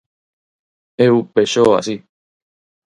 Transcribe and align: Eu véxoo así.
Eu 1.07 1.15
véxoo 1.35 1.63
así. 1.79 1.95